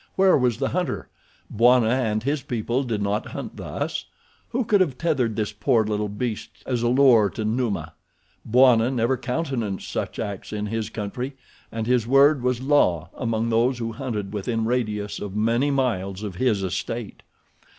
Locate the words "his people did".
2.23-3.03